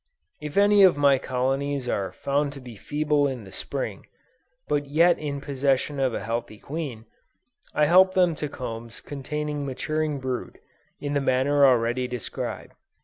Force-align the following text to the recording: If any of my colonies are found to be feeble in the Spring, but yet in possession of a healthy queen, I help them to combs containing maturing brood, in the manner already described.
If 0.41 0.57
any 0.57 0.81
of 0.81 0.97
my 0.97 1.19
colonies 1.19 1.87
are 1.87 2.11
found 2.11 2.53
to 2.53 2.59
be 2.59 2.75
feeble 2.75 3.27
in 3.27 3.43
the 3.43 3.51
Spring, 3.51 4.07
but 4.67 4.87
yet 4.87 5.19
in 5.19 5.39
possession 5.41 5.99
of 5.99 6.11
a 6.15 6.23
healthy 6.23 6.57
queen, 6.57 7.05
I 7.75 7.85
help 7.85 8.15
them 8.15 8.33
to 8.37 8.49
combs 8.49 8.99
containing 8.99 9.63
maturing 9.63 10.19
brood, 10.19 10.57
in 10.99 11.13
the 11.13 11.21
manner 11.21 11.67
already 11.67 12.07
described. 12.07 12.73